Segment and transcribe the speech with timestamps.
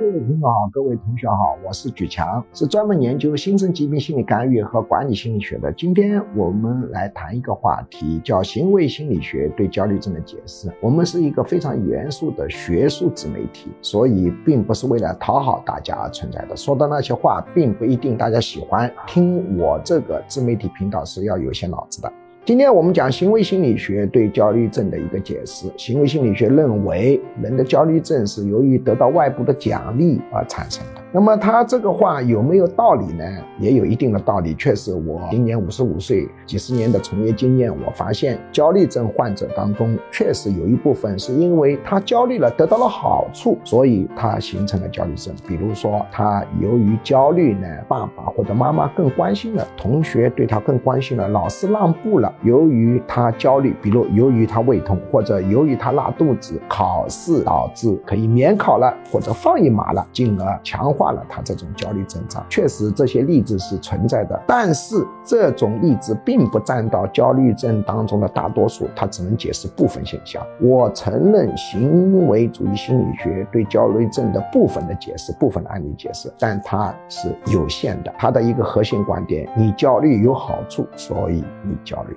[0.00, 5.72] 各位朋友好，各位同学好，我是举强，是专门研究新生疾病心理干预和管理心理学的。
[5.72, 10.68] 今天我们来谈一个话题，叫行为心理学对焦虑症的解释。
[10.80, 16.56] 我们是一个非常严肃的学术自媒体，所以并不是为了讨好大家而存在的。
[16.56, 18.92] 说的那些话，并不一定大家喜欢。
[19.06, 22.12] 听我这个自媒体频道是要有些脑子的。
[22.46, 25.66] 今天我们讲行为心理学对焦虑症的一个解释。
[25.78, 31.03] 行为心理学认为，人的焦虑症是由于得到外部的奖励而产生的。
[31.14, 33.24] 那么他这个话有没有道理呢？
[33.60, 34.52] 也有一定的道理。
[34.56, 45.32] 确实，我今年五十五岁，几十年的从业经验，我发现焦虑症患者当中，确实有一部分是因为他焦虑了，得到了好处，所以他形成了焦虑症。
[45.46, 52.34] 比如说，他由于焦虑呢，爸爸或者妈妈更关心了，同学对他更关心了，老师让步了。
[52.42, 61.03] 由于他焦虑，比如由于他胃痛，或者由于他拉肚子，考试导致可以免考了，或者放一马了，进而强化。
[61.04, 70.42] 化了他这种焦虑症状，确实这些例子是存在的，但是这种例子并不占到焦虑症当中的大多数，它只能解释部分现象。
[70.62, 78.10] 我承认行为主义心理学对焦虑症的部分的解释、部分的案例解释，但它是有限的。
[78.18, 82.16] 它的一个核心观点：你焦虑有好处，所以你焦虑。